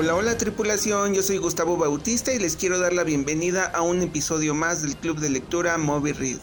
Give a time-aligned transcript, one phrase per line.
[0.00, 4.00] Hola, hola tripulación, yo soy Gustavo Bautista y les quiero dar la bienvenida a un
[4.00, 6.38] episodio más del Club de Lectura Moby Read.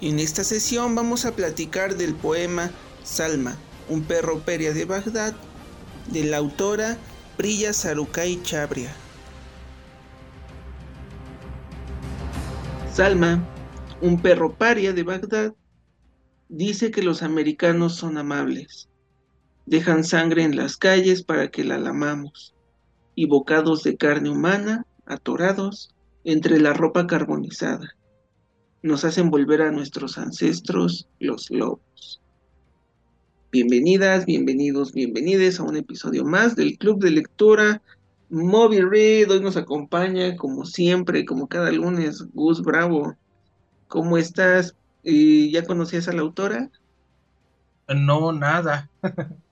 [0.00, 2.72] En esta sesión vamos a platicar del poema
[3.04, 3.56] Salma,
[3.88, 5.32] un perro peria de Bagdad,
[6.10, 6.98] de la autora
[7.36, 8.92] Priya Sarukai Chabria.
[12.92, 13.48] Salma,
[14.00, 15.54] un perro paria de Bagdad,
[16.48, 18.88] dice que los americanos son amables.
[19.66, 22.55] Dejan sangre en las calles para que la lamamos
[23.16, 27.96] y bocados de carne humana atorados entre la ropa carbonizada.
[28.82, 32.20] Nos hacen volver a nuestros ancestros, los lobos.
[33.50, 37.82] Bienvenidas, bienvenidos, bienvenides a un episodio más del Club de Lectura
[38.28, 39.30] Moby Read.
[39.30, 43.16] Hoy nos acompaña, como siempre, como cada lunes, Gus Bravo.
[43.88, 44.76] ¿Cómo estás?
[45.04, 46.70] ¿Ya conocías a la autora?
[47.88, 48.90] No, nada.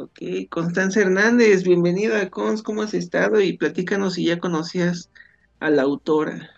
[0.00, 3.40] Ok, Constanza Hernández, bienvenida, Cons, ¿cómo has estado?
[3.40, 5.10] Y platícanos si ya conocías
[5.58, 6.50] a la autora.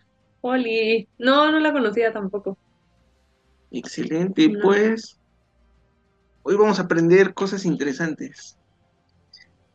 [0.42, 2.58] Oli, no, no la conocía tampoco.
[3.70, 4.58] Excelente, No.
[4.60, 5.18] pues
[6.42, 8.58] hoy vamos a aprender cosas interesantes.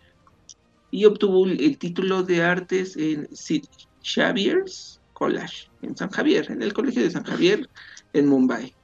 [0.90, 3.68] y obtuvo el título de artes en St.
[4.02, 7.68] Xavier's College, en San Javier, en el Colegio de San Javier,
[8.12, 8.74] en Mumbai.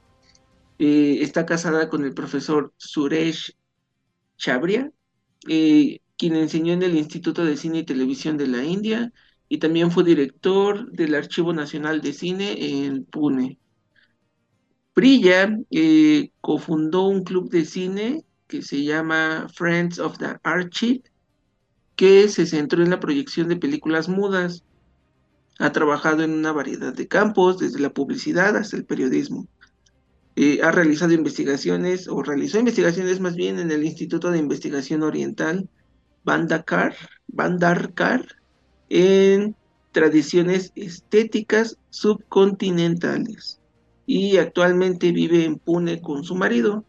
[0.79, 3.53] Eh, está casada con el profesor Suresh
[4.37, 4.91] Chabria,
[5.49, 9.11] eh, quien enseñó en el Instituto de Cine y Televisión de la India
[9.49, 13.59] y también fue director del Archivo Nacional de Cine en Pune.
[14.93, 18.23] Priya eh, cofundó un club de cine
[18.53, 21.01] que se llama Friends of the Archive,
[21.95, 24.63] que se centró en la proyección de películas mudas.
[25.57, 29.47] Ha trabajado en una variedad de campos, desde la publicidad hasta el periodismo.
[30.35, 35.67] Eh, ha realizado investigaciones, o realizó investigaciones más bien en el Instituto de Investigación Oriental,
[36.23, 38.23] Bandakar, Bandarkar,
[38.89, 39.55] en
[39.93, 43.59] tradiciones estéticas subcontinentales.
[44.05, 46.85] Y actualmente vive en Pune con su marido.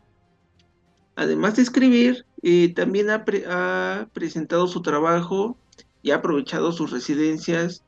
[1.17, 5.59] Además de escribir, eh, también ha, pre- ha presentado su trabajo
[6.03, 7.83] y ha aprovechado sus residencias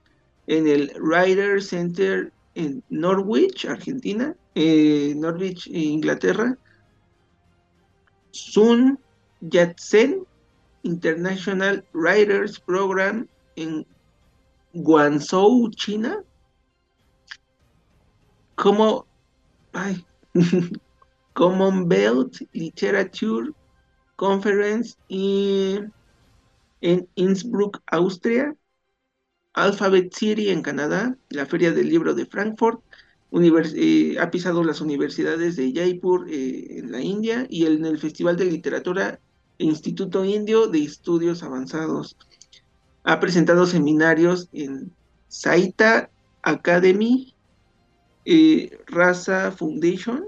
[0.46, 6.56] en el Writer Center en Norwich, Argentina, eh, Norwich, Inglaterra,
[8.30, 8.98] Sun
[9.40, 10.24] Yat-sen
[10.82, 13.26] International Writers Program
[13.56, 13.86] en
[14.72, 16.22] Guangzhou, China,
[18.54, 19.06] como
[19.72, 20.06] ay,
[21.36, 23.52] Commonwealth Literature
[24.16, 25.92] Conference in-
[26.80, 28.54] en Innsbruck, Austria,
[29.52, 32.80] Alphabet City en Canadá, la Feria del Libro de Frankfurt,
[33.74, 38.36] eh, ha pisado las universidades de Jaipur eh, en la India y en el Festival
[38.38, 39.20] de Literatura
[39.58, 42.16] Instituto Indio de Estudios Avanzados.
[43.04, 44.90] Ha presentado seminarios en
[45.28, 46.10] Saita
[46.42, 47.34] Academy,
[48.24, 50.24] eh, Raza Foundation,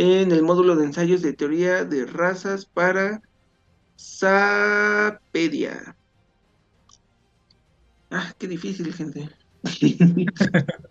[0.00, 3.20] en el módulo de ensayos de teoría de razas para
[3.96, 5.96] Sapedia.
[8.08, 9.28] Ah, qué difícil, gente.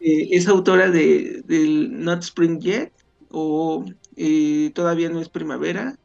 [0.00, 2.92] Eh, es autora de, del Not Spring Yet,
[3.32, 3.84] o
[4.14, 5.98] eh, Todavía no es primavera,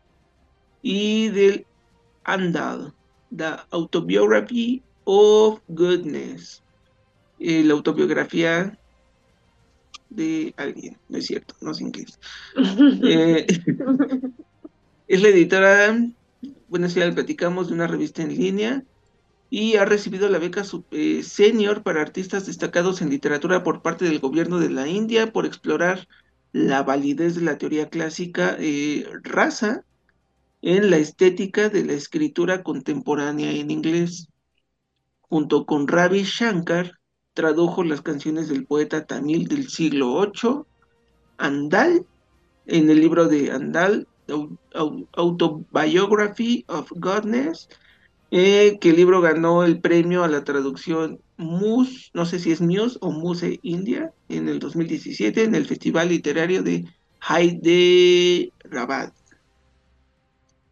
[0.82, 1.68] y del
[2.24, 2.92] Andal,
[3.38, 6.64] The Autobiography of Goodness.
[7.40, 8.80] Eh, la autobiografía
[10.16, 12.20] de alguien, no es cierto, no sé inglés.
[13.06, 13.46] Eh,
[15.08, 15.98] es la editora,
[16.70, 18.84] bueno, si ya le platicamos, de una revista en línea
[19.50, 24.20] y ha recibido la beca eh, senior para artistas destacados en literatura por parte del
[24.20, 26.08] gobierno de la India por explorar
[26.54, 29.84] la validez de la teoría clásica eh, raza
[30.64, 34.30] en la estética de la escritura contemporánea en inglés.
[35.22, 37.00] Junto con Ravi Shankar,
[37.34, 40.64] tradujo las canciones del poeta tamil del siglo VIII,
[41.38, 42.06] Andal,
[42.66, 44.08] en el libro de Andal,
[45.14, 47.70] Autobiography of Godness,
[48.32, 52.62] eh, que el libro ganó el premio a la traducción Mus, no sé si es
[52.62, 56.86] Muse o Muse India, en el 2017 en el Festival Literario de
[57.22, 59.14] Hyderabad.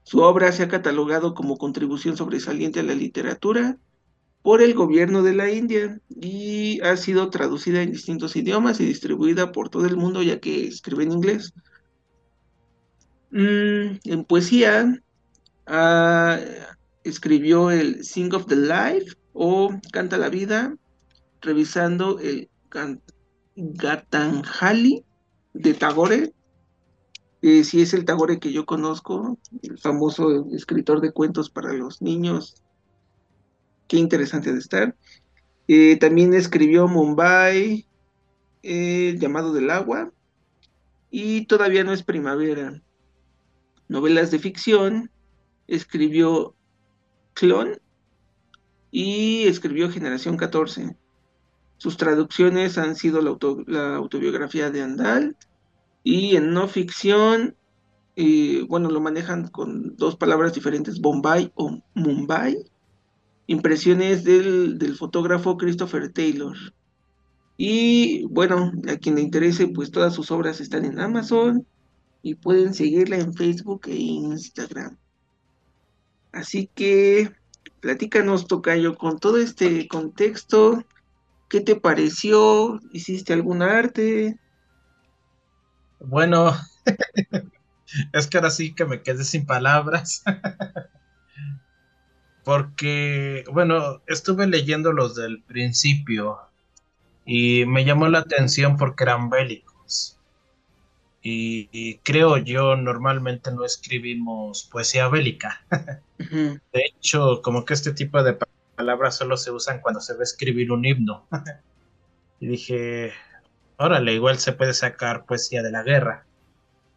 [0.03, 3.77] Su obra se ha catalogado como contribución sobresaliente a la literatura
[4.41, 9.51] por el gobierno de la India y ha sido traducida en distintos idiomas y distribuida
[9.51, 11.53] por todo el mundo ya que escribe en inglés.
[13.31, 15.01] Mm, en poesía,
[15.67, 16.39] ah,
[17.03, 20.75] escribió el Sing of the Life o Canta la Vida,
[21.41, 22.49] revisando el
[23.55, 25.05] Gatanjali
[25.53, 26.33] de Tagore.
[27.41, 32.55] Si es el Tagore que yo conozco, el famoso escritor de cuentos para los niños.
[33.91, 34.95] Qué interesante de estar.
[35.67, 37.85] Eh, también escribió Mumbai,
[38.63, 40.13] El llamado del agua,
[41.09, 42.81] y todavía no es primavera.
[43.89, 45.11] Novelas de ficción,
[45.67, 46.55] escribió
[47.33, 47.81] Clon
[48.91, 50.95] y escribió Generación 14.
[51.75, 53.21] Sus traducciones han sido
[53.67, 55.35] la, autobiografía de Andal
[56.01, 57.57] y en no ficción,
[58.15, 62.70] eh, bueno, lo manejan con dos palabras diferentes, Bombay o Mumbai.
[63.47, 66.55] Impresiones del, del fotógrafo Christopher Taylor.
[67.57, 71.65] Y bueno, a quien le interese, pues todas sus obras están en Amazon
[72.23, 74.97] y pueden seguirla en Facebook e Instagram.
[76.31, 77.31] Así que
[77.81, 80.83] platícanos, Tocayo, con todo este contexto,
[81.49, 82.79] ¿qué te pareció?
[82.93, 84.39] ¿Hiciste algún arte?
[85.99, 86.55] Bueno,
[88.13, 90.23] es que ahora sí que me quedé sin palabras.
[92.43, 96.39] Porque, bueno, estuve leyendo los del principio
[97.25, 100.17] y me llamó la atención porque eran bélicos.
[101.23, 105.63] Y, creo yo normalmente no escribimos poesía bélica.
[106.17, 108.37] De hecho, como que este tipo de
[108.75, 111.27] palabras solo se usan cuando se va a escribir un himno.
[112.39, 113.13] y dije,
[113.77, 116.25] órale, igual se puede sacar poesía de la guerra.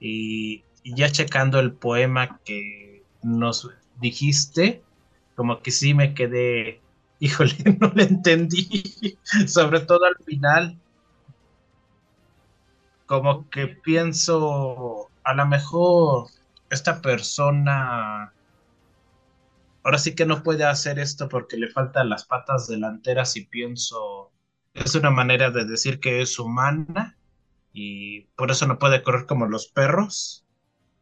[0.00, 3.70] Y, ya checando el poema que nos
[4.00, 4.83] dijiste,
[5.34, 6.80] como que sí me quedé,
[7.20, 10.78] híjole, no le entendí, sobre todo al final,
[13.06, 16.28] como que pienso, a lo mejor
[16.70, 18.32] esta persona
[19.84, 24.32] ahora sí que no puede hacer esto porque le faltan las patas delanteras y pienso,
[24.72, 27.16] es una manera de decir que es humana
[27.72, 30.44] y por eso no puede correr como los perros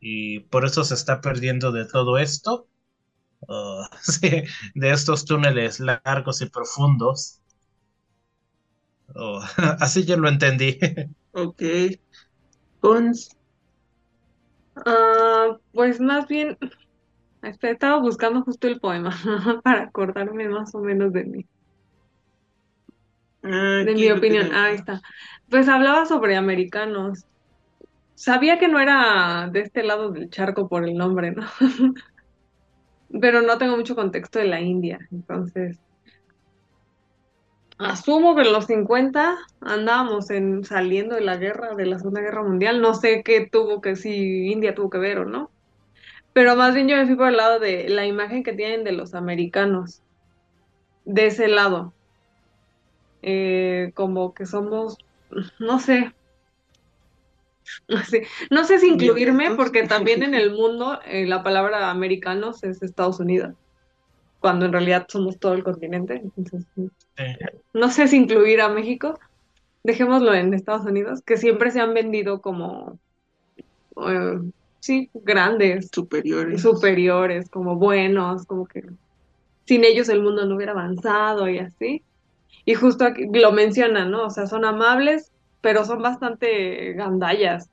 [0.00, 2.66] y por eso se está perdiendo de todo esto,
[3.48, 3.84] uh,
[4.74, 7.40] de estos túneles largos y profundos.
[9.14, 9.40] Oh,
[9.80, 10.78] así yo lo entendí.
[11.32, 11.62] Ok.
[12.80, 13.36] Pons.
[14.86, 16.56] Ah, pues más bien,
[17.42, 19.10] estaba buscando justo el poema
[19.64, 21.46] para acordarme más o menos de mí.
[23.42, 24.50] Ah, de mi opinión.
[24.52, 25.00] Ah, ahí está.
[25.50, 27.24] Pues hablaba sobre americanos.
[28.14, 31.44] Sabía que no era de este lado del charco por el nombre, ¿no?
[33.20, 35.78] Pero no tengo mucho contexto de la India, entonces
[37.78, 42.42] Asumo que en los 50 andábamos en, saliendo de la guerra, de la Segunda Guerra
[42.42, 42.80] Mundial.
[42.80, 45.50] No sé qué tuvo que, si India tuvo que ver o no.
[46.32, 48.92] Pero más bien yo me fui por el lado de la imagen que tienen de
[48.92, 50.00] los americanos.
[51.04, 51.92] De ese lado.
[53.22, 54.98] Eh, como que somos,
[55.58, 56.12] no sé.
[58.50, 63.20] No sé, si incluirme porque también en el mundo eh, la palabra americanos es Estados
[63.20, 63.54] Unidos
[64.42, 66.20] cuando en realidad somos todo el continente.
[66.36, 66.66] Entonces,
[67.72, 69.18] no sé si incluir a México,
[69.84, 72.98] dejémoslo en Estados Unidos, que siempre se han vendido como,
[74.08, 74.40] eh,
[74.80, 75.88] sí, grandes.
[75.92, 76.60] Superiores.
[76.60, 78.84] Superiores, como buenos, como que
[79.64, 82.02] sin ellos el mundo no hubiera avanzado y así.
[82.64, 84.26] Y justo aquí lo mencionan, ¿no?
[84.26, 85.31] O sea, son amables,
[85.62, 87.70] pero son bastante gandallas.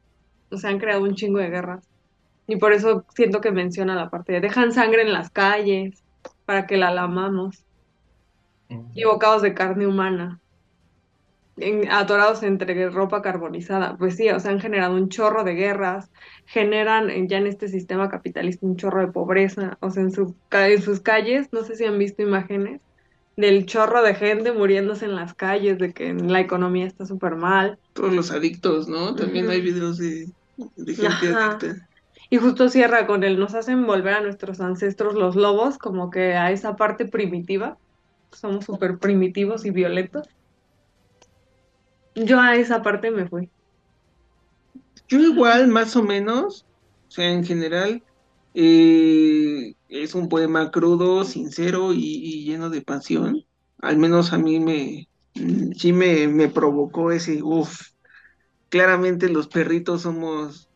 [0.49, 1.89] O sea, han creado un chingo de guerras.
[2.47, 6.01] Y por eso siento que menciona la parte de dejan sangre en las calles
[6.45, 7.65] para que la lamamos.
[8.93, 10.39] Y bocados de carne humana,
[11.89, 13.97] atorados entre ropa carbonizada.
[13.97, 16.11] Pues sí, o sea, han generado un chorro de guerras,
[16.45, 19.77] generan ya en este sistema capitalista un chorro de pobreza.
[19.81, 22.81] O sea, en, en sus calles, no sé si han visto imágenes,
[23.39, 27.79] del chorro de gente muriéndose en las calles, de que la economía está súper mal.
[27.93, 29.15] Todos los adictos, ¿no?
[29.15, 30.27] También hay videos de,
[30.57, 31.51] de gente Ajá.
[31.51, 31.87] adicta.
[32.29, 36.33] Y justo cierra con el nos hacen volver a nuestros ancestros los lobos, como que
[36.33, 37.77] a esa parte primitiva.
[38.31, 40.27] Somos súper primitivos y violentos.
[42.13, 43.49] Yo a esa parte me fui.
[45.07, 46.65] Yo igual, más o menos,
[47.07, 48.03] o sea, en general,
[48.59, 53.43] eh, es un poema crudo, sincero y, lleno de pasión.
[53.79, 57.79] Al menos a mí me, mm, sí me, me provocó ese, uff,
[58.69, 60.69] claramente los perritos somos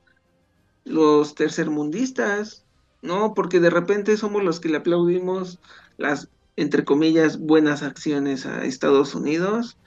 [0.85, 2.65] los tercermundistas,
[3.01, 3.33] ¿no?
[3.33, 5.59] Porque de repente somos los que le aplaudimos
[5.97, 9.77] las, entre comillas, buenas acciones a Estados Unidos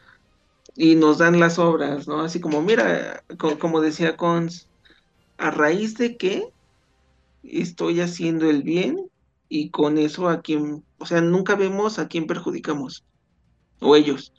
[0.75, 2.21] y nos dan las obras, ¿no?
[2.23, 4.71] Así como, mira, co- como decía Cons,
[5.38, 6.45] a raíz de que
[7.50, 9.11] estoy haciendo el bien
[9.49, 13.05] y con eso a quien, o sea, nunca vemos a quién perjudicamos,
[13.81, 14.33] o ellos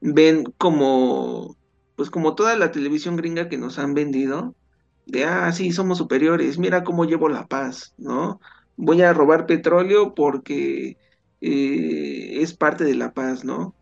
[0.00, 1.56] ven como,
[1.96, 4.54] pues como toda la televisión gringa que nos han vendido,
[5.06, 8.40] de, ah, sí, somos superiores, mira cómo llevo la paz, ¿no?
[8.76, 10.96] Voy a robar petróleo porque
[11.40, 13.74] eh, es parte de la paz, ¿no?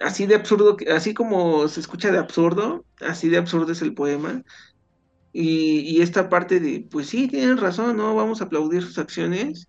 [0.00, 4.44] Así de absurdo, así como se escucha de absurdo, así de absurdo es el poema.
[5.32, 8.14] Y, esta parte de, pues sí, tienen razón, ¿no?
[8.14, 9.68] Vamos a aplaudir sus acciones.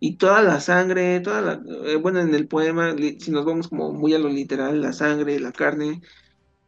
[0.00, 3.92] Y toda la sangre, toda la, eh, bueno, en el poema, si nos vamos como
[3.92, 6.00] muy a lo literal, la sangre, la carne,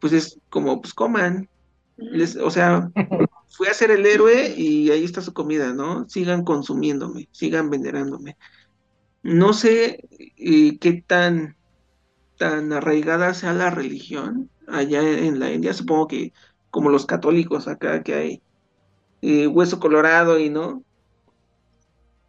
[0.00, 1.48] pues es como, pues coman.
[1.96, 2.90] Les, o sea,
[3.50, 6.08] fui a ser el héroe y ahí está su comida, ¿no?
[6.08, 8.36] Sigan consumiéndome, sigan venerándome.
[9.22, 11.56] No sé eh, qué tan,
[12.38, 16.32] tan arraigada sea la religión allá en la India, supongo que
[16.70, 18.42] como los católicos acá que hay
[19.22, 20.84] eh, hueso colorado y no,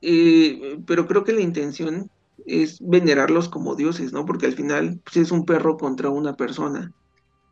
[0.02, 2.10] Eh, pero creo que la intención
[2.46, 4.26] es venerarlos como dioses, ¿no?
[4.26, 6.92] Porque al final pues, es un perro contra una persona.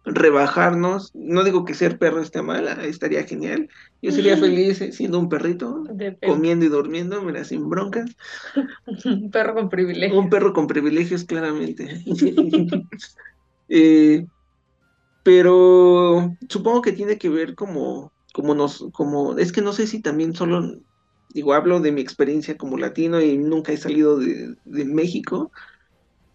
[0.03, 3.69] Rebajarnos, no digo que ser perro esté mal, ah, estaría genial.
[4.01, 6.25] Yo sería feliz eh, siendo un perrito, Depende.
[6.25, 8.15] comiendo y durmiendo, mira, sin broncas.
[9.05, 10.17] Un perro con privilegio.
[10.17, 12.03] Un perro con privilegios, claramente.
[13.72, 14.25] Eh,
[15.29, 20.01] pero supongo que tiene que ver como, como nos, como, es que no sé si
[20.01, 20.79] también solo,
[21.36, 25.51] digo, hablo de mi experiencia como latino y nunca he salido de, de México,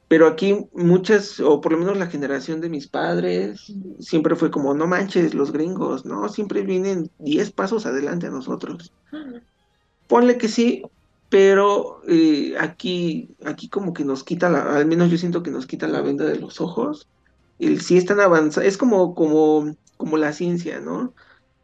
[0.07, 4.75] pero aquí muchas, o por lo menos la generación de mis padres, siempre fue como,
[4.75, 6.29] no manches, los gringos, ¿no?
[6.29, 8.93] Siempre vienen 10 pasos adelante a nosotros.
[10.07, 10.85] Ponle que sí,
[11.31, 15.67] pero eh, aquí, aquí como que nos quita la, al menos yo siento que nos
[15.67, 17.09] quita la venda de los ojos.
[17.59, 21.15] El sí es tan avanzado, es como, como, como la ciencia, ¿no?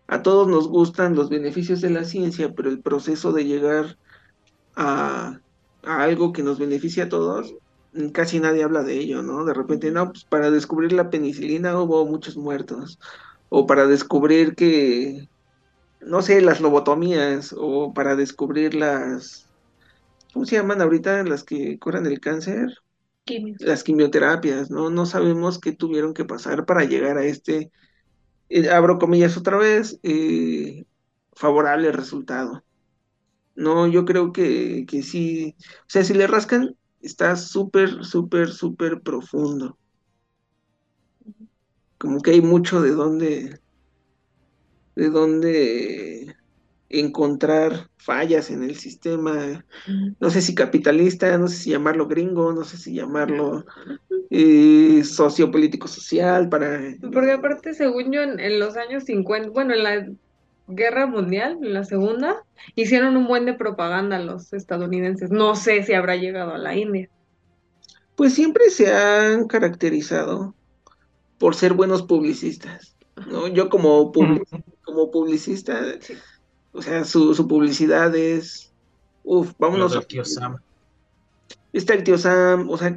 [0.09, 3.99] A todos nos gustan los beneficios de la ciencia, pero el proceso de llegar
[4.77, 5.41] a,
[5.83, 7.55] a algo que nos beneficia a todos,
[8.13, 9.45] casi nadie habla de ello, ¿no?
[9.45, 12.99] De repente, no, pues para descubrir la penicilina hubo muchos muertos,
[13.49, 15.29] o para descubrir que,
[16.01, 19.51] no sé, las lobotomías, o para descubrir las,
[20.33, 22.69] ¿cómo se llaman ahorita las que curan el cáncer?
[23.31, 23.61] Quimios.
[23.61, 24.91] Las quimioterapias, ¿no?
[24.91, 27.71] No sabemos qué tuvieron que pasar para llegar a este,
[28.49, 30.85] eh, abro comillas otra vez, eh,
[31.35, 32.65] favorable resultado.
[33.55, 39.01] No, yo creo que, que sí, o sea, si le rascan, está súper, súper, súper
[39.01, 39.79] profundo.
[41.99, 43.61] Como que hay mucho de dónde,
[44.97, 46.35] de dónde
[46.91, 49.65] encontrar fallas en el sistema,
[50.19, 53.65] no sé si capitalista, no sé si llamarlo gringo, no sé si llamarlo
[54.31, 56.81] eh, sociopolítico social para...
[57.13, 60.07] Porque aparte, según yo, en, en los años 50, bueno, en la
[60.67, 62.45] Guerra Mundial, en la Segunda,
[62.75, 65.31] hicieron un buen de propaganda los estadounidenses.
[65.31, 67.09] No sé si habrá llegado a la India.
[68.17, 70.55] Pues siempre se han caracterizado
[71.39, 72.97] por ser buenos publicistas,
[73.29, 73.47] ¿no?
[73.49, 74.13] Yo como,
[74.83, 76.15] como publicista, Sí.
[76.73, 78.73] O sea, su, su publicidad es,
[79.25, 80.59] Lo vámonos, del tío Sam.
[81.73, 82.97] está el tío Sam, o sea,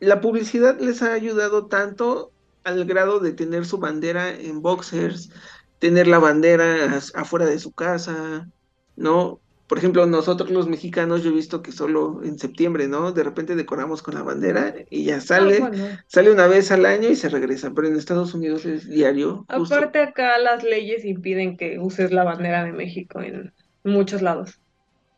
[0.00, 2.32] la publicidad les ha ayudado tanto
[2.64, 5.30] al grado de tener su bandera en boxers,
[5.78, 8.48] tener la bandera afuera de su casa,
[8.96, 9.41] ¿no?
[9.72, 13.12] Por ejemplo, nosotros los mexicanos, yo he visto que solo en septiembre, ¿no?
[13.12, 15.60] De repente decoramos con la bandera y ya sale.
[15.62, 15.86] Ah, bueno.
[16.08, 19.46] Sale una vez al año y se regresa, pero en Estados Unidos es diario.
[19.48, 19.74] justo.
[19.74, 23.50] Aparte acá las leyes impiden que uses la bandera de México en
[23.82, 24.60] muchos lados.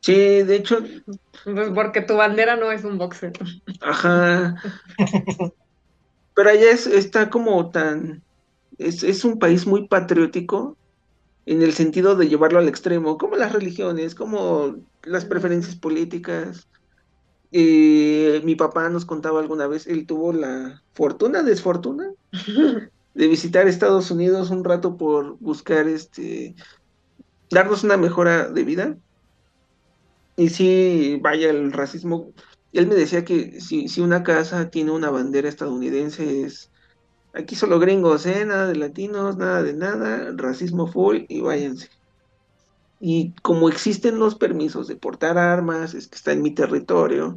[0.03, 0.85] Sí, de hecho,
[1.43, 3.33] Pues porque tu bandera no es un boxer.
[3.81, 4.55] ajá.
[6.37, 8.23] Pero allá es, está como tan,
[8.79, 10.77] es, es un país muy patriótico
[11.47, 16.69] en el sentido de llevarlo al extremo, como las religiones, como las preferencias políticas.
[17.53, 22.11] Eh, mi papá nos contaba alguna vez, él tuvo la fortuna, desfortuna,
[23.15, 26.55] de visitar Estados Unidos un rato por buscar este
[27.51, 28.97] darnos una mejora de vida.
[30.37, 32.33] Y sí, vaya, el racismo.
[32.73, 36.71] Él me decía que si, si una casa tiene una bandera estadounidense es
[37.35, 38.45] aquí solo gringos, ¿eh?
[38.47, 41.89] Nada de latinos, nada de nada, racismo full y váyanse.
[42.99, 47.37] Y como existen los permisos de portar armas, es que está en mi territorio,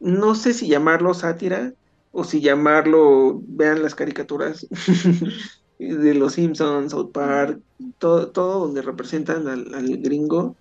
[0.00, 1.74] no sé si llamarlo sátira
[2.10, 4.66] o si llamarlo, vean las caricaturas
[5.78, 7.60] de los Simpsons, South Park,
[7.98, 10.58] todo, todo donde representan al, al gringo,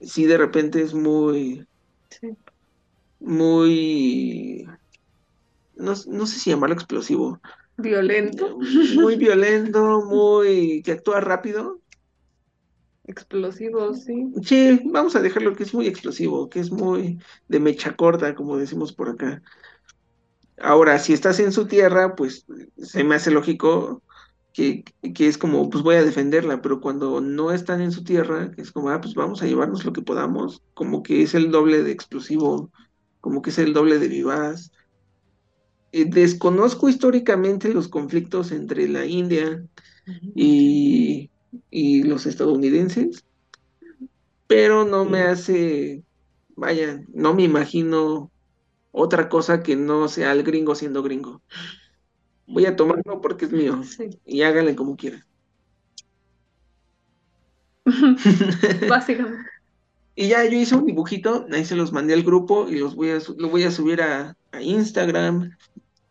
[0.00, 1.66] sí de repente es muy,
[2.10, 2.28] Sí.
[3.20, 4.66] muy,
[5.78, 7.40] no, no sé si llamarlo explosivo,
[7.78, 8.58] Violento,
[8.96, 11.80] muy violento, muy, que actúa rápido.
[13.04, 14.32] explosivo, sí.
[14.42, 18.56] Sí, vamos a dejarlo que es muy explosivo, que es muy de mecha corta, como
[18.56, 19.42] decimos por acá.
[20.60, 22.44] Ahora, si estás en su tierra, pues
[22.76, 24.02] se me hace lógico
[24.52, 24.82] que,
[25.14, 28.72] que es como, pues voy a defenderla, pero cuando no están en su tierra, es
[28.72, 31.92] como, ah, pues vamos a llevarnos lo que podamos, como que es el doble de
[31.92, 32.72] explosivo,
[33.20, 34.72] como que es el doble de vivaz.
[35.92, 39.64] Eh, desconozco históricamente los conflictos entre la India
[40.34, 41.30] y,
[41.70, 43.24] y los estadounidenses,
[44.46, 46.02] pero no me hace,
[46.56, 48.30] vaya, no me imagino
[48.92, 51.42] otra cosa que no sea el gringo siendo gringo.
[52.46, 54.08] Voy a tomarlo porque es mío Sí.
[54.24, 55.22] y háganle como quieran.
[58.88, 59.48] Básicamente.
[60.14, 63.10] Y ya yo hice un dibujito, ahí se los mandé al grupo y los voy
[63.10, 65.56] a, lo voy a subir a, a Instagram,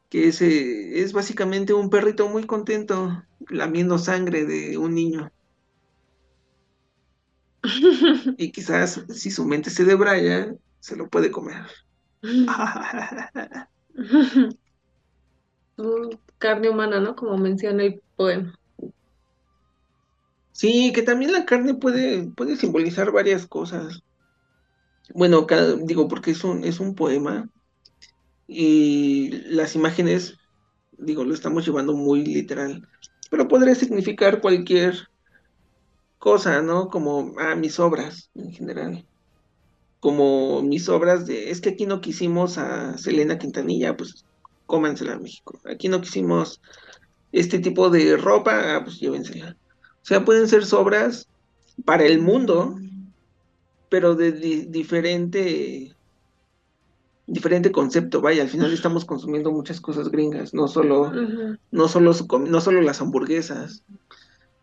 [0.10, 5.32] que ese es básicamente un perrito muy contento lamiendo sangre de un niño.
[8.38, 11.66] Y quizás si su mente se debraya, se lo puede comer.
[16.38, 17.16] Carne humana, ¿no?
[17.16, 18.54] Como menciona el poema.
[20.52, 24.02] Sí, que también la carne puede, puede simbolizar varias cosas.
[25.14, 27.50] Bueno, cada- digo, porque es un, es un poema
[28.48, 30.36] y las imágenes,
[30.94, 32.88] digo, lo estamos llevando muy literal,
[33.32, 34.96] pero podría significar cualquier
[36.18, 36.90] cosa, ¿no?
[36.90, 39.08] Como, ah, mis obras en general.
[40.00, 44.26] Como mis obras de, es que aquí no quisimos a Selena Quintanilla, pues
[44.66, 45.60] cómansela a México.
[45.66, 46.62] Aquí no quisimos
[47.32, 49.52] este tipo de ropa, ah, pues llévensela.
[49.52, 51.30] O sea, pueden ser sobras
[51.86, 52.76] para el mundo,
[53.90, 55.97] pero de di- diferente,
[57.28, 58.22] diferente concepto.
[58.22, 61.12] Vaya, al final estamos consumiendo muchas cosas gringas, no solo,
[61.72, 63.84] no solo, su no solo las hamburguesas.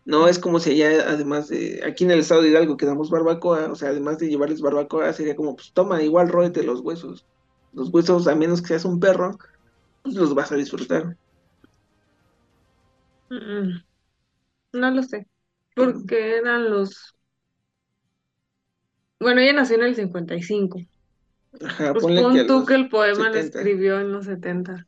[0.05, 3.09] No es como si allá, además de, aquí en el estado de Hidalgo que damos
[3.09, 7.25] barbacoa, o sea, además de llevarles barbacoa, sería como, pues toma, igual róete los huesos.
[7.73, 9.37] Los huesos, a menos que seas un perro,
[10.03, 11.17] pues los vas a disfrutar.
[13.29, 13.81] Mm,
[14.73, 15.27] No lo sé.
[15.75, 17.15] Porque eran los.
[19.19, 20.79] Bueno, ella nació en el 55.
[21.63, 23.39] Ajá, Pues ponle que a pon tú que el poema lo 70.
[23.39, 24.87] escribió en los 70.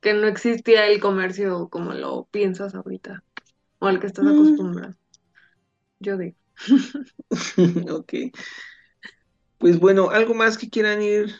[0.00, 3.24] Que no existía el comercio como lo piensas ahorita.
[3.80, 4.28] O al que estás Mm.
[4.28, 4.94] acostumbrado.
[5.98, 6.36] Yo digo.
[7.90, 8.14] Ok.
[9.58, 11.34] Pues bueno, algo más que quieran ir,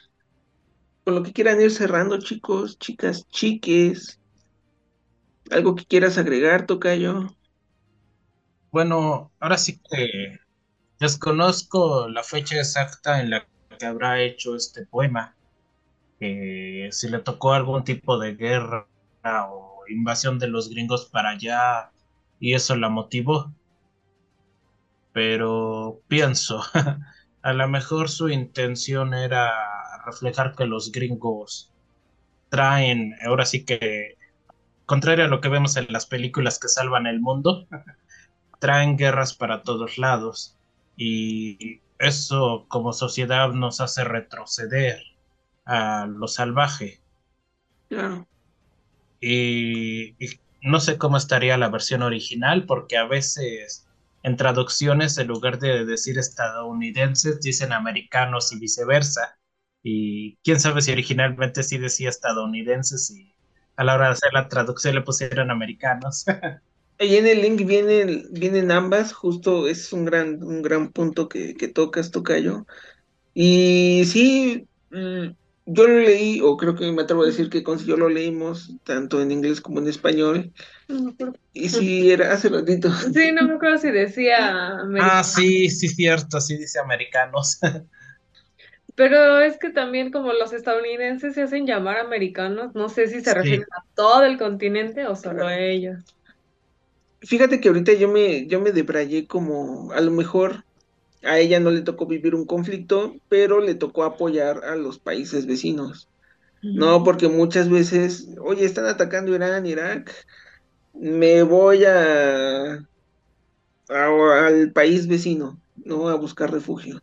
[1.05, 4.21] con lo que quieran ir cerrando, chicos, chicas, chiques.
[5.51, 7.29] Algo que quieras agregar, Tocayo.
[8.71, 10.39] Bueno, ahora sí que
[11.01, 13.47] desconozco la fecha exacta en la
[13.85, 15.37] que habrá hecho este poema.
[16.19, 18.87] que si le tocó algún tipo de guerra
[19.51, 21.91] o invasión de los gringos para allá
[22.41, 23.53] y eso la motivó.
[25.13, 26.63] Pero pienso,
[27.43, 29.53] a lo mejor su intención era
[30.07, 31.71] reflejar que los gringos
[32.49, 34.17] traen, ahora sí que,
[34.87, 37.67] contrario a lo que vemos en las películas que salvan el mundo,
[38.61, 40.57] traen guerras para todos lados
[40.97, 45.03] y eso como sociedad nos hace retroceder
[45.65, 47.01] a lo salvaje.
[47.89, 48.27] Claro.
[49.21, 53.87] Y, y no sé cómo estaría la versión original, porque a veces
[54.25, 59.39] en traducciones, en lugar de decir estadounidenses, dicen americanos y viceversa.
[59.83, 63.35] Y quién sabe si originalmente sí decía estadounidenses y
[63.77, 66.25] a la hora de hacer la traducción le pusieron americanos.
[66.99, 71.55] Ahí en el link vienen, vienen ambas, justo es un gran, un gran punto que,
[71.55, 72.67] que tocas, Tocayo.
[73.35, 75.29] Y sí, mm,
[75.67, 78.77] yo lo leí, o creo que me atrevo a decir que con yo lo leímos,
[78.85, 80.53] tanto en inglés como en español.
[80.89, 81.15] No.
[81.53, 82.91] Y sí, era hace ratito.
[83.13, 87.59] Sí, no me acuerdo si decía ah, sí, sí, cierto, sí dice americanos.
[88.97, 93.33] Pero es que también como los estadounidenses se hacen llamar americanos, no sé si se
[93.33, 93.35] Sí.
[93.35, 96.05] refieren a todo el continente o solo a ellos.
[97.27, 100.65] Fíjate que ahorita yo me, yo me debrayé como a lo mejor
[101.23, 105.47] a ella no le tocó vivir un conflicto, pero le tocó apoyar a los países
[105.47, 106.09] vecinos.
[106.73, 110.13] No, porque muchas veces, oye, están atacando Irán, Irak,
[110.95, 112.79] me voy a,
[113.89, 116.09] a- al país vecino, ¿no?
[116.09, 117.01] A buscar refugio.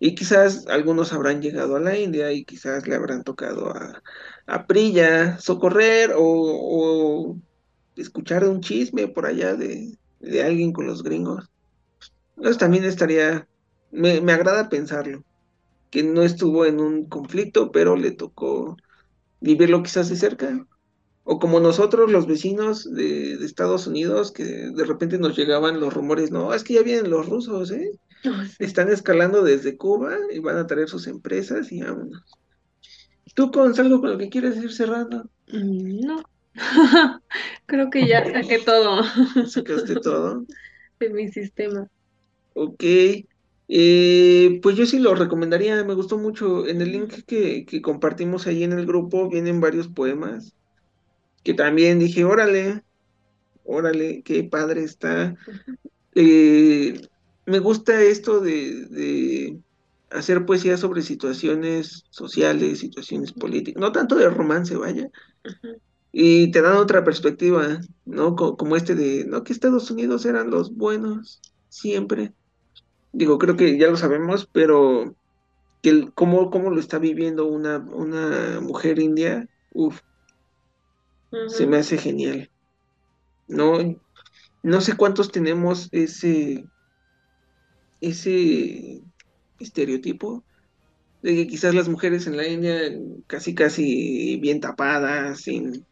[0.00, 4.02] Y quizás algunos habrán llegado a la India y quizás le habrán tocado a,
[4.46, 7.38] a Prilla socorrer o, o
[7.96, 11.48] escuchar un chisme por allá de, de alguien con los gringos.
[12.36, 13.48] Entonces también estaría,
[13.90, 15.24] me, me agrada pensarlo,
[15.90, 18.76] que no estuvo en un conflicto, pero le tocó
[19.40, 20.66] vivirlo quizás de cerca.
[21.24, 25.92] O como nosotros, los vecinos de, de Estados Unidos, que de repente nos llegaban los
[25.92, 27.90] rumores, no, es que ya vienen los rusos, ¿eh?
[28.58, 32.22] Están escalando desde Cuba y van a traer sus empresas y vámonos.
[33.34, 35.28] ¿Tú, Cons, algo con lo que quieres ir cerrando?
[35.48, 36.22] Mm, No.
[37.66, 39.02] Creo que ya saqué todo
[39.46, 40.44] ¿Sacaste todo?
[41.00, 41.88] de mi sistema.
[42.54, 42.82] Ok.
[43.68, 46.66] Eh, pues yo sí lo recomendaría, me gustó mucho.
[46.66, 50.56] En el link que, que compartimos ahí en el grupo vienen varios poemas
[51.46, 52.82] que también dije, órale,
[53.64, 55.36] órale, qué padre está.
[56.14, 57.00] Eh,
[57.46, 59.60] me gusta esto de, de
[60.10, 65.08] hacer poesía sobre situaciones sociales, situaciones políticas, no tanto de romance, vaya.
[66.18, 68.36] Y te dan otra perspectiva, ¿no?
[68.36, 72.34] Co- Como este de, no, que Estados Unidos eran los buenos, siempre.
[73.12, 75.16] Digo, creo que ya lo sabemos, pero
[75.82, 80.00] que el- cómo, cómo lo está viviendo una, una mujer india, uf,
[81.44, 82.50] se me hace genial.
[83.48, 83.78] No,
[84.62, 86.68] no sé cuántos tenemos ese,
[88.00, 89.02] ese
[89.58, 90.44] estereotipo
[91.22, 92.74] de que quizás las mujeres en la India
[93.28, 95.86] casi casi bien tapadas, sin,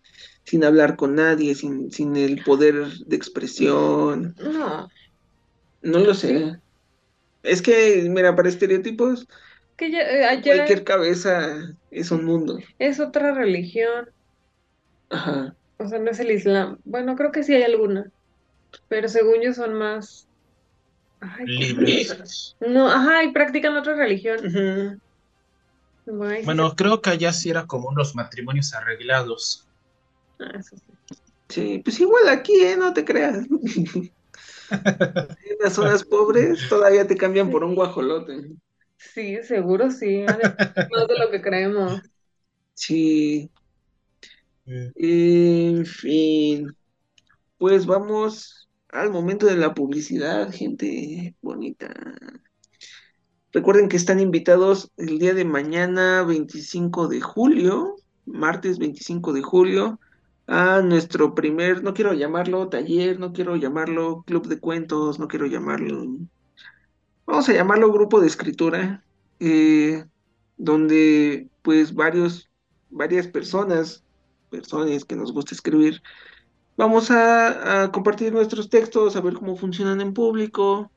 [0.44, 4.34] sin hablar con nadie, sin, sin el poder de expresión.
[4.36, 4.88] No,
[5.82, 6.60] No lo sé.
[7.42, 9.26] Es que, mira, para estereotipos,
[9.76, 11.56] que ya, eh, ayer cualquier cabeza
[11.90, 12.58] es un mundo.
[12.78, 14.06] es otra religión,
[15.10, 15.56] Ajá.
[15.78, 16.78] o sea, no es el Islam.
[16.84, 18.10] Bueno, creo que sí hay alguna,
[18.88, 20.28] pero según yo son más...
[21.20, 22.56] Ay, libres.
[22.60, 24.40] no, ajá, y practican otra religión.
[24.46, 24.98] Ujú.
[26.42, 29.68] Bueno, creo que allá sí era como unos matrimonios arreglados.
[30.40, 30.92] Ah, eso sí.
[31.48, 32.76] Sí, pues igual aquí, ¿eh?
[32.76, 33.46] No te creas.
[35.42, 38.56] En las zonas pobres todavía te cambian por un guajolote.
[38.96, 40.56] Sí, seguro sí, de
[40.90, 42.00] más de lo que creemos.
[42.74, 43.50] Sí,
[44.66, 46.76] Eh, en fin.
[47.58, 51.94] Pues vamos al momento de la publicidad, gente bonita.
[53.52, 60.00] Recuerden que están invitados el día de mañana, 25 de julio, martes 25 de julio,
[60.46, 65.46] a nuestro primer, no quiero llamarlo taller, no quiero llamarlo club de cuentos, no quiero
[65.46, 66.06] llamarlo,
[67.26, 69.04] vamos a llamarlo grupo de escritura,
[69.40, 70.04] eh,
[70.56, 72.50] donde pues varios,
[72.90, 74.04] varias personas,
[74.50, 76.02] personas que nos gusta escribir,
[76.76, 80.90] vamos a, a compartir nuestros textos, a ver cómo funcionan en público,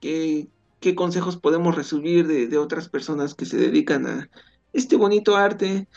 [0.00, 0.48] qué,
[0.80, 4.28] qué consejos podemos recibir de, de otras personas que se dedican a
[4.74, 5.88] este bonito arte.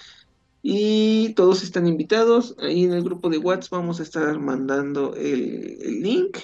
[0.70, 2.54] Y todos están invitados.
[2.60, 6.40] Ahí en el grupo de WhatsApp vamos a estar mandando el, el link.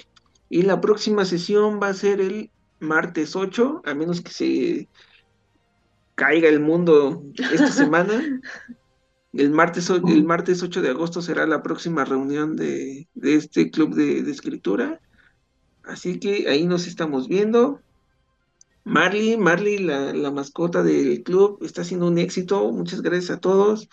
[0.48, 4.88] Y la próxima sesión va a ser el martes 8, a menos que se
[6.14, 8.40] caiga el mundo esta semana.
[9.34, 13.94] El martes, el martes 8 de agosto será la próxima reunión de, de este club
[13.94, 15.02] de, de escritura.
[15.82, 17.82] Así que ahí nos estamos viendo.
[18.84, 22.70] Marley, Marley, la, la mascota del club, está haciendo un éxito.
[22.72, 23.88] Muchas gracias a todos,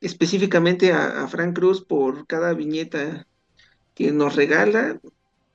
[0.00, 3.26] específicamente a, a Frank Cruz por cada viñeta
[3.94, 5.00] que nos regala.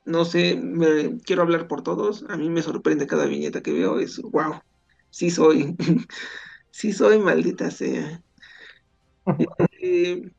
[0.06, 2.26] No sé, me- quiero hablar por todos.
[2.30, 4.00] A mí me sorprende cada viñeta que veo.
[4.00, 4.62] Es wow,
[5.12, 5.76] sí soy,
[6.71, 8.24] sí soy, maldita sea.
[9.82, 10.32] Eh,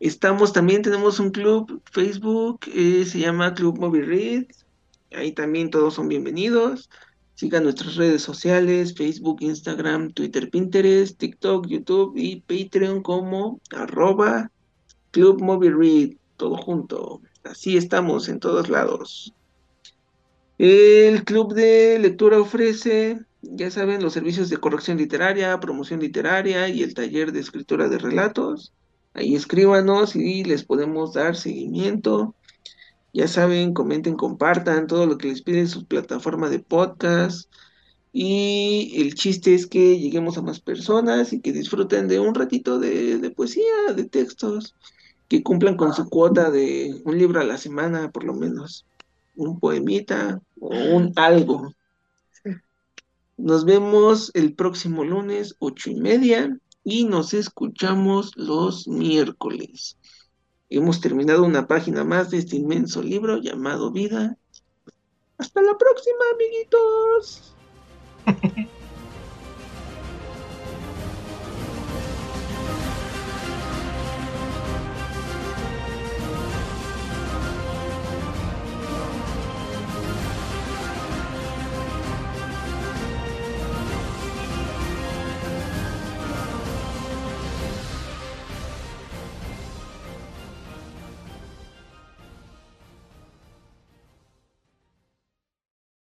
[0.00, 4.44] estamos también, tenemos un club Facebook, eh, se llama Club Movie Read.
[5.12, 6.90] Ahí también todos son bienvenidos.
[7.36, 14.50] Sigan nuestras redes sociales, Facebook, Instagram, Twitter, Pinterest, TikTok, YouTube y Patreon como arroba
[15.10, 17.20] Club Movie Read, todo junto.
[17.44, 19.34] Así estamos en todos lados.
[20.56, 26.82] El club de lectura ofrece, ya saben, los servicios de corrección literaria, promoción literaria y
[26.82, 28.72] el taller de escritura de relatos.
[29.12, 32.34] Ahí escríbanos y les podemos dar seguimiento.
[33.16, 37.50] Ya saben, comenten, compartan todo lo que les pide su plataforma de podcast.
[38.12, 42.78] Y el chiste es que lleguemos a más personas y que disfruten de un ratito
[42.78, 44.74] de, de poesía, de textos,
[45.28, 48.84] que cumplan con su cuota de un libro a la semana, por lo menos,
[49.34, 51.72] un poemita o un algo.
[53.38, 59.96] Nos vemos el próximo lunes, ocho y media, y nos escuchamos los miércoles.
[60.68, 64.36] Hemos terminado una página más de este inmenso libro llamado Vida.
[65.38, 67.54] Hasta la próxima, amiguitos.